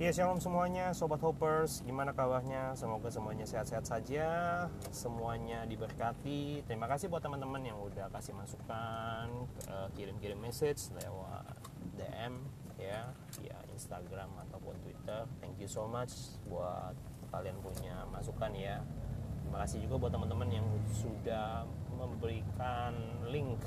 [0.00, 2.72] Ya shalom semuanya Sobat Hoppers Gimana kabarnya?
[2.72, 4.28] Semoga semuanya sehat-sehat saja
[4.88, 9.28] Semuanya diberkati Terima kasih buat teman-teman yang udah kasih masukan
[9.68, 11.52] eh, Kirim-kirim message lewat
[12.00, 12.40] DM
[12.80, 16.96] ya via Instagram ataupun Twitter Thank you so much buat
[17.28, 18.80] kalian punya masukan ya
[19.44, 20.64] Terima kasih juga buat teman-teman yang
[20.96, 22.96] sudah memberikan
[23.28, 23.60] link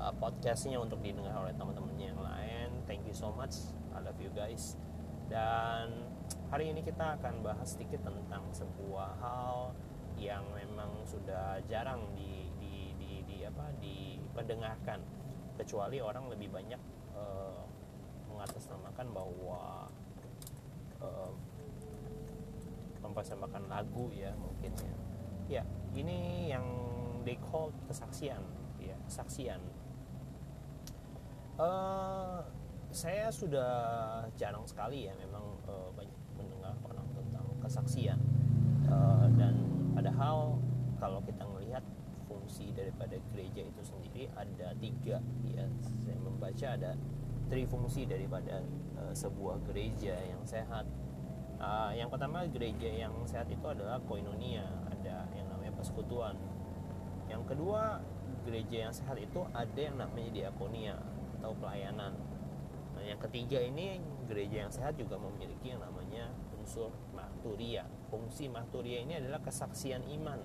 [0.00, 2.68] uh, podcastnya untuk didengar oleh teman-temannya yang lain.
[2.88, 3.52] Thank you so much,
[3.92, 4.78] I love you guys.
[5.26, 6.06] Dan
[6.50, 9.74] hari ini kita akan bahas sedikit tentang sebuah hal
[10.16, 15.00] yang memang sudah jarang di, di, di, di apa diperdengarkan,
[15.60, 16.80] kecuali orang lebih banyak
[17.12, 17.64] uh,
[18.32, 19.88] mengatasnamakan bahwa
[21.00, 21.32] uh,
[23.04, 24.94] mempersembahkan lagu ya mungkin ya.
[25.46, 25.62] Ya,
[25.94, 26.66] ini yang
[27.22, 28.42] they call kesaksian
[28.82, 29.62] ya kesaksian
[31.58, 32.42] uh,
[32.96, 33.72] saya sudah
[34.40, 38.16] jarang sekali ya memang uh, banyak mendengar orang tentang kesaksian.
[38.88, 39.52] Uh, dan
[39.92, 40.56] padahal
[40.96, 41.84] kalau kita melihat
[42.24, 45.68] fungsi daripada gereja itu sendiri ada tiga ya.
[46.00, 46.96] Saya membaca ada
[47.52, 48.64] trifungsi daripada
[48.96, 50.88] uh, sebuah gereja yang sehat.
[51.60, 56.32] Uh, yang pertama gereja yang sehat itu adalah koinonia ada yang namanya persekutuan.
[57.28, 58.00] Yang kedua
[58.48, 60.96] gereja yang sehat itu ada yang namanya diakonia
[61.36, 62.16] atau pelayanan
[63.06, 69.22] yang ketiga ini gereja yang sehat juga memiliki yang namanya unsur marturia fungsi marturia ini
[69.22, 70.42] adalah kesaksian iman.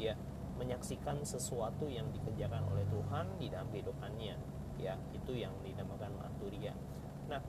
[0.00, 0.16] Ya
[0.56, 4.36] menyaksikan sesuatu yang dikerjakan oleh Tuhan di dalam kehidupannya.
[4.80, 6.74] Ya itu yang dinamakan marturia
[7.24, 7.40] nah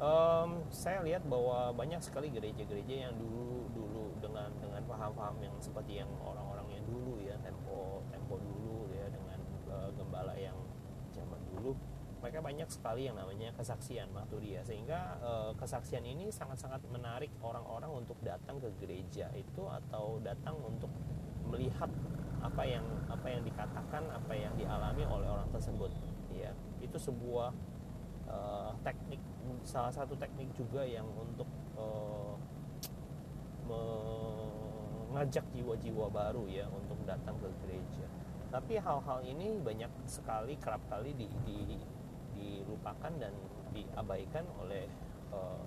[0.00, 6.00] um, saya lihat bahwa banyak sekali gereja-gereja yang dulu dulu dengan dengan paham-paham yang seperti
[6.00, 10.56] yang orang-orang yang dulu ya tempo tempo dulu ya dengan uh, gembala yang
[11.12, 11.76] zaman dulu
[12.18, 18.18] mereka banyak sekali yang namanya kesaksian maturia sehingga uh, kesaksian ini sangat-sangat menarik orang-orang untuk
[18.26, 20.90] datang ke gereja itu atau datang untuk
[21.48, 21.88] melihat
[22.38, 25.90] apa yang apa yang dikatakan apa yang dialami oleh orang tersebut
[26.30, 27.50] ya itu sebuah
[28.30, 29.18] uh, teknik
[29.64, 32.36] salah satu teknik juga yang untuk uh,
[33.68, 38.06] mengajak jiwa-jiwa baru ya untuk datang ke gereja.
[38.48, 41.76] Tapi hal-hal ini banyak sekali kerap kali di, di,
[42.38, 43.34] dilupakan dan
[43.74, 44.86] diabaikan oleh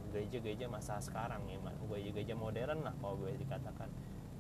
[0.10, 3.92] gereja-gereja uh, masa sekarang ya, gereja-gereja modern lah kalau gue dikatakan.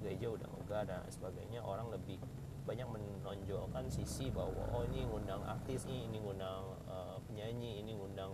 [0.01, 2.17] Gereja udah megah dan sebagainya orang lebih
[2.65, 8.33] banyak menonjolkan sisi bahwa oh ini ngundang artis ini ini ngundang uh, penyanyi ini ngundang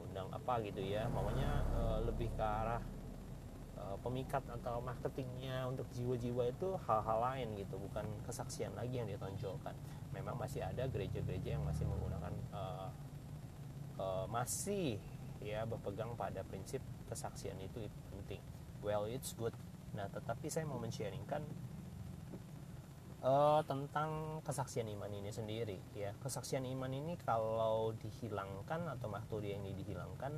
[0.00, 1.04] ngundang apa gitu ya.
[1.12, 2.80] Makanya uh, lebih ke arah
[4.00, 9.76] pemikat atau marketingnya untuk jiwa-jiwa itu hal-hal lain gitu bukan kesaksian lagi yang ditonjolkan.
[10.16, 12.88] Memang masih ada gereja-gereja yang masih menggunakan uh,
[13.98, 14.98] uh, masih
[15.44, 18.42] ya berpegang pada prinsip kesaksian itu, itu penting.
[18.80, 19.52] Well it's good.
[19.94, 21.44] Nah tetapi saya mau men-sharingkan
[23.24, 26.12] uh, tentang kesaksian iman ini sendiri ya.
[26.20, 30.32] Kesaksian iman ini kalau dihilangkan atau marturia ini dihilangkan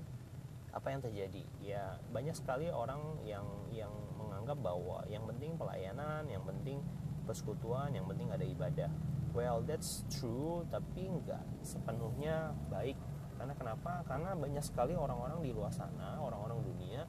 [0.75, 1.43] apa yang terjadi?
[1.65, 3.91] Ya banyak sekali orang yang yang
[4.21, 6.83] menganggap bahwa yang penting pelayanan yang penting
[7.27, 8.91] persekutuan yang penting ada ibadah.
[9.34, 12.97] Well that's true tapi enggak sepenuhnya baik
[13.37, 14.03] karena kenapa?
[14.09, 17.05] Karena banyak sekali orang-orang di luar sana orang-orang dunia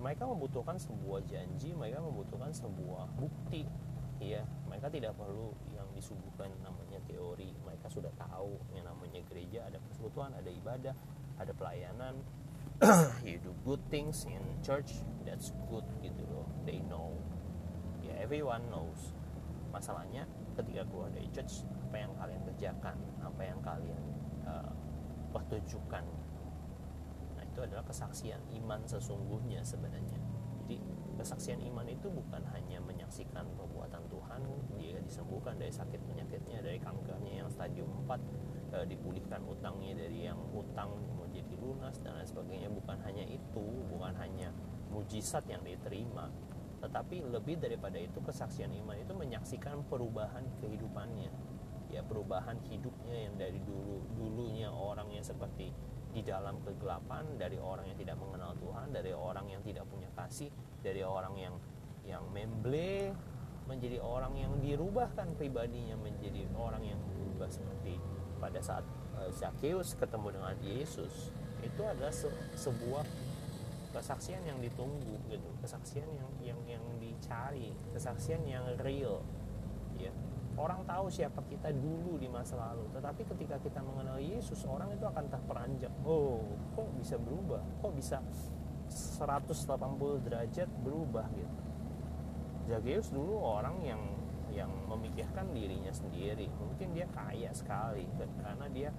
[0.00, 3.68] mereka membutuhkan sebuah janji mereka membutuhkan sebuah bukti.
[4.20, 7.56] Ya mereka tidak perlu yang disuguhkan namanya teori.
[7.64, 10.96] Mereka sudah tahu yang namanya gereja ada persekutuan ada ibadah
[11.36, 12.20] ada pelayanan.
[13.28, 16.48] You do good things in church that's good gitu loh.
[16.64, 17.16] They know.
[18.00, 19.12] Ya yeah, everyone knows.
[19.68, 20.24] Masalahnya
[20.56, 22.96] ketika keluar dari church apa yang kalian kerjakan?
[23.20, 24.04] Apa yang kalian
[25.50, 26.06] pertunjukkan
[27.34, 30.22] nah itu adalah kesaksian iman sesungguhnya sebenarnya.
[30.62, 30.78] Jadi
[31.18, 34.40] kesaksian iman itu bukan hanya menyaksikan perbuatan Tuhan
[34.78, 38.14] dia disembuhkan dari sakit penyakitnya dari kankernya yang stadium 4
[38.70, 42.70] e, dipulihkan utangnya dari yang utang menjadi lunas dan lain sebagainya.
[42.70, 44.54] Bukan hanya itu bukan hanya
[44.94, 46.30] mujizat yang diterima
[46.80, 51.28] tetapi lebih daripada itu kesaksian iman itu menyaksikan perubahan kehidupannya
[51.90, 55.74] ya perubahan hidupnya yang dari dulu dulunya orang yang seperti
[56.10, 60.50] di dalam kegelapan dari orang yang tidak mengenal Tuhan dari orang yang tidak punya kasih
[60.82, 61.54] dari orang yang
[62.06, 63.14] yang memble
[63.70, 68.02] menjadi orang yang dirubahkan pribadinya menjadi orang yang berubah seperti
[68.42, 68.82] pada saat
[69.14, 71.30] uh, Zacchaeus ketemu dengan Yesus.
[71.62, 72.26] Itu adalah se
[72.58, 73.06] sebuah
[73.94, 75.46] kesaksian yang ditunggu gitu.
[75.62, 77.70] Kesaksian yang yang yang dicari.
[77.94, 79.22] Kesaksian yang real
[80.00, 80.10] ya
[80.60, 82.84] orang tahu siapa kita dulu di masa lalu.
[82.92, 86.44] Tetapi ketika kita mengenal Yesus orang itu akan terperanjak oh
[86.76, 87.64] kok bisa berubah?
[87.80, 88.20] Kok bisa
[88.92, 91.56] 180 derajat berubah gitu?
[92.68, 94.02] Zakheus dulu orang yang
[94.52, 96.50] yang memikirkan dirinya sendiri.
[96.60, 98.90] Mungkin dia kaya sekali karena dia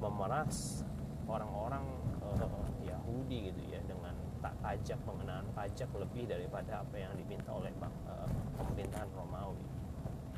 [0.00, 0.86] memeras
[1.28, 1.84] orang-orang
[2.24, 7.68] uh, Yahudi gitu ya dengan tak pajak pengenaan pajak lebih daripada apa yang diminta oleh
[7.84, 8.26] uh,
[8.56, 9.79] pemerintahan Romawi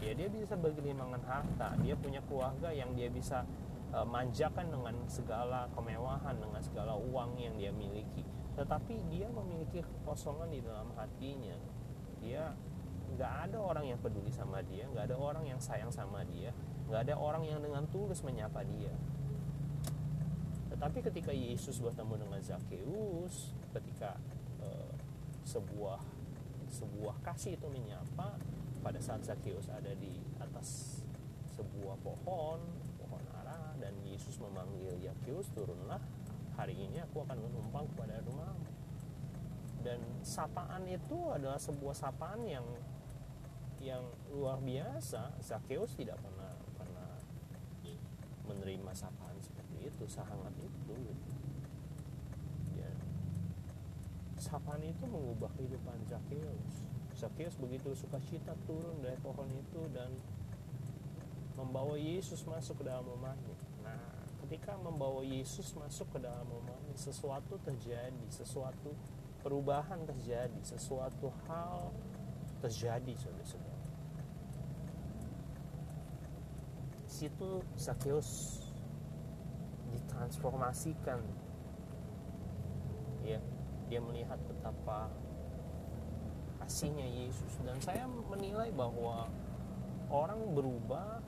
[0.02, 1.78] ya dia bisa bergelimpangan harta.
[1.80, 3.46] Dia punya keluarga yang dia bisa
[3.94, 8.26] uh, manjakan dengan segala kemewahan dengan segala uang yang dia miliki.
[8.58, 11.56] Tetapi dia memiliki kekosongan di dalam hatinya.
[12.18, 12.52] Dia
[13.12, 16.48] nggak ada orang yang peduli sama dia nggak ada orang yang sayang sama dia
[16.88, 18.92] nggak ada orang yang dengan tulus menyapa dia.
[20.72, 24.16] Tetapi ketika Yesus bertemu dengan Zakheus ketika
[24.64, 24.96] uh,
[25.44, 26.00] sebuah
[26.72, 28.40] sebuah kasih itu menyapa
[28.82, 31.00] pada saat Zakheus ada di atas
[31.54, 32.58] sebuah pohon
[32.98, 36.02] pohon ara dan Yesus memanggil Zakheus turunlah
[36.58, 38.70] hari ini aku akan menumpang kepada rumahmu.
[39.82, 42.66] Dan sapaan itu adalah sebuah sapaan yang
[43.82, 45.42] yang luar biasa.
[45.42, 47.18] Zakheus tidak pernah pernah
[48.46, 50.98] menerima sapaan seperti itu sangat itu.
[52.78, 52.90] Ya
[54.38, 56.91] sapaan itu mengubah kehidupan Zakheus
[57.22, 60.10] Zakheus begitu sukacita turun dari pohon itu dan
[61.54, 63.54] membawa Yesus masuk ke dalam rumahnya.
[63.86, 68.90] Nah ketika membawa Yesus masuk ke dalam rumahnya sesuatu terjadi sesuatu
[69.38, 71.94] perubahan terjadi sesuatu hal
[72.58, 73.86] terjadi saudara-saudara.
[77.06, 78.58] Situ Zakheus
[79.94, 81.22] ditransformasikan.
[83.22, 83.38] Ya
[83.86, 85.06] dia melihat betapa
[86.72, 87.60] kasihnya Yesus.
[87.60, 89.28] Dan saya menilai bahwa
[90.08, 91.20] orang berubah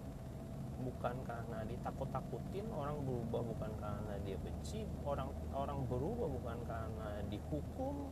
[0.81, 8.09] bukan karena ditakut-takutin orang berubah bukan karena dia benci orang orang berubah bukan karena dihukum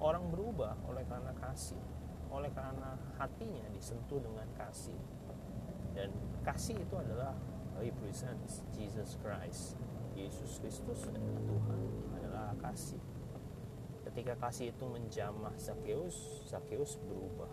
[0.00, 1.80] orang berubah oleh karena kasih
[2.28, 5.00] oleh karena hatinya disentuh dengan kasih.
[5.96, 6.12] Dan
[6.44, 7.32] kasih itu adalah
[7.80, 9.80] represents Jesus Christ.
[10.12, 11.80] Yesus Kristus adalah Tuhan
[12.20, 13.00] adalah kasih
[14.16, 17.52] ketika kasih itu menjamah Zakheus Zakheus berubah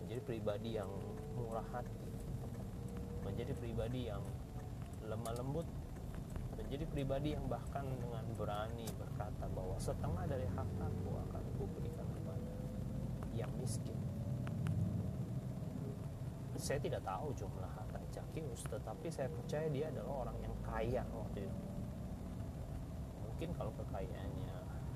[0.00, 0.88] menjadi pribadi yang
[1.36, 2.08] murah hati
[3.20, 4.24] menjadi pribadi yang
[5.04, 5.68] lemah lembut
[6.56, 12.52] menjadi pribadi yang bahkan dengan berani berkata bahwa setengah dari hartaku akan kuberikan kepada
[13.36, 14.00] yang miskin.
[16.56, 21.44] Saya tidak tahu jumlah harta Zakheus tetapi saya percaya dia adalah orang yang kaya waktu
[21.44, 21.60] itu.
[23.20, 24.37] Mungkin kalau kekayaannya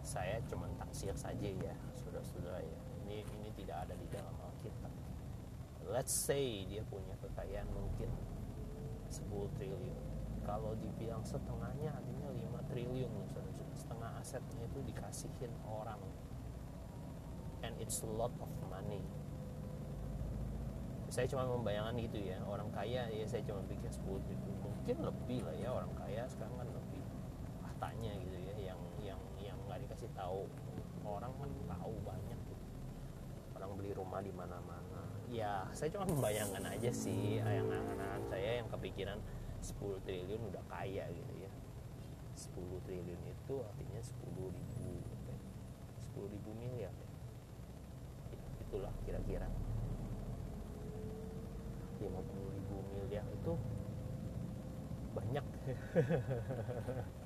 [0.02, 2.78] saya cuma taksir saja ya saudara-saudara ya.
[3.06, 4.92] Ini ini tidak ada di dalam Alkitab.
[5.86, 8.10] Let's say dia punya kekayaan mungkin
[9.10, 9.98] 10 triliun.
[10.42, 13.12] Kalau dibilang setengahnya artinya 5 triliun
[13.78, 16.02] setengah asetnya itu dikasihin orang.
[17.62, 19.06] And it's a lot of money.
[21.12, 24.02] Saya cuma membayangkan gitu ya orang kaya ya saya cuma pikir 10
[24.32, 27.04] ribu mungkin lebih lah ya orang kaya sekarang kan lebih
[27.62, 28.41] hartanya gitu ya
[30.02, 30.42] dikasih tahu.
[31.06, 32.40] Orang kan tahu banyak.
[33.54, 35.02] Orang beli rumah di mana-mana.
[35.30, 39.18] Ya saya cuma membayangkan aja sih yang anak-anak saya yang kepikiran
[39.62, 41.50] 10 triliun udah kaya gitu ya.
[42.34, 44.90] 10 triliun itu artinya 10 ribu
[46.18, 47.08] 10 ribu miliar ya.
[48.66, 49.46] itulah kira-kira.
[52.02, 52.10] 50
[52.58, 53.52] ribu miliar itu
[55.12, 55.44] banyak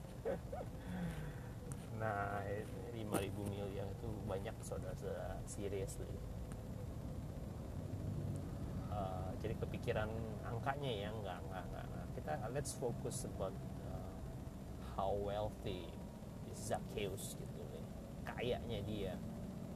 [1.96, 2.44] nah
[2.92, 6.16] 5 ribu miliar itu banyak saudara-saudara seriously
[8.92, 10.10] uh, jadi kepikiran
[10.44, 11.86] angkanya ya nggak nggak nggak
[12.16, 13.56] kita let's focus about
[13.88, 14.16] uh,
[14.96, 15.88] how wealthy
[16.52, 17.56] is Zacchaeus gitu
[18.26, 19.14] kayaknya dia.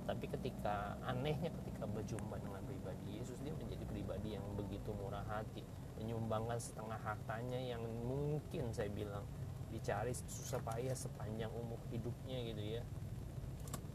[0.04, 5.62] Tapi ketika anehnya ketika berjumpa dengan pribadi Yesus dia menjadi pribadi yang begitu murah hati.
[5.96, 9.22] Menyumbangkan setengah hartanya yang mungkin saya bilang
[9.70, 12.82] dicari susah payah sepanjang umur hidupnya gitu ya.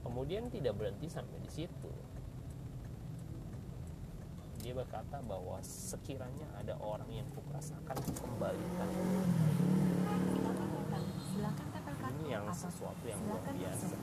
[0.01, 1.91] Kemudian tidak berhenti sampai di situ.
[4.63, 8.89] Dia berkata bahwa sekiranya ada orang yang kuprasakan kembalikan.
[12.15, 13.93] Ini yang sesuatu yang luar biasa.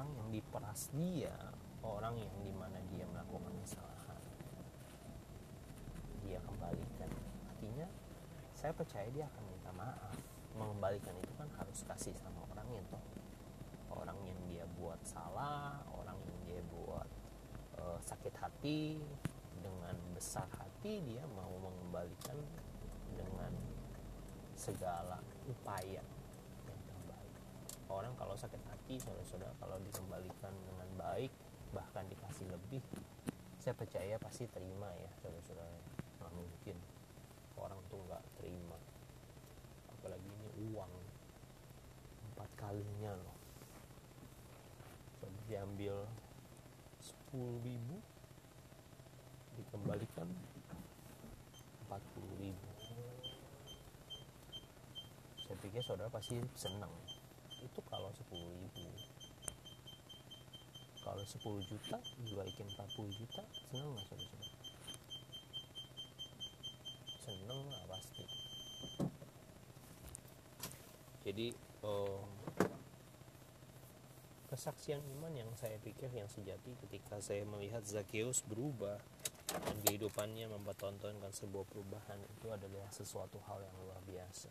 [0.00, 1.34] orang yang diperas dia
[1.82, 4.20] orang yang di mana dia melakukan kesalahan
[6.22, 7.10] dia kembalikan
[7.50, 7.88] artinya
[8.60, 10.16] saya percaya dia akan minta maaf.
[10.52, 13.00] Mengembalikan itu kan harus kasih sama orangnya toh.
[13.88, 17.08] Orang yang dia buat salah orang yang dia buat
[17.80, 19.00] uh, sakit hati
[19.64, 22.36] dengan besar hati dia mau mengembalikan
[23.16, 23.56] dengan
[24.52, 26.04] segala upaya
[26.68, 27.34] yang terbaik.
[27.88, 31.32] Orang kalau sakit hati saudara-saudara kalau dikembalikan dengan baik
[31.72, 32.84] bahkan dikasih lebih
[33.56, 35.80] saya percaya pasti terima ya saudara-saudara.
[36.20, 36.76] Nggak mungkin
[37.60, 38.78] orang tuh nggak terima.
[39.92, 40.92] Apalagi ini uang.
[42.32, 43.36] Empat kalinya loh.
[45.20, 46.08] Jadi diambil
[47.30, 47.96] 10 ribu
[49.60, 50.28] dikembalikan
[51.84, 52.68] 40 ribu.
[55.44, 56.92] Saya pikir saudara pasti senang.
[57.60, 58.88] Itu kalau 10 ribu.
[61.04, 64.60] Kalau 10 juta dibalikin 40 juta senang nggak saudara
[67.30, 68.24] seneng lah pasti
[71.30, 71.54] jadi
[71.86, 72.26] oh,
[74.50, 78.98] kesaksian iman yang saya pikir yang sejati ketika saya melihat Zakheus berubah
[79.46, 84.50] dan kehidupannya mempertontonkan sebuah perubahan itu adalah sesuatu hal yang luar biasa.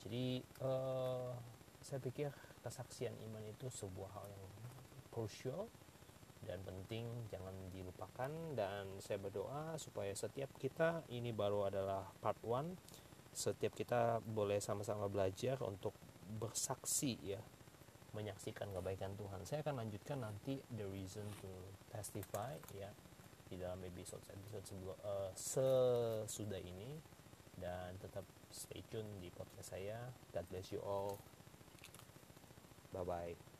[0.00, 1.36] Jadi uh,
[1.84, 2.32] saya pikir
[2.64, 4.48] kesaksian iman itu sebuah hal yang
[5.12, 5.68] crucial
[6.48, 8.32] dan penting jangan dilupakan.
[8.56, 12.80] Dan saya berdoa supaya setiap kita ini baru adalah part one
[13.32, 15.96] setiap kita boleh sama-sama belajar untuk
[16.36, 17.40] bersaksi ya.
[18.12, 19.40] Menyaksikan kebaikan Tuhan.
[19.48, 21.48] Saya akan lanjutkan nanti the reason to
[21.88, 22.92] testify ya
[23.48, 27.00] di dalam episode episode sebelum uh, sesudah ini.
[27.56, 30.12] Dan tetap stay tune di podcast saya.
[30.32, 31.16] God bless you all.
[32.92, 33.51] Bye bye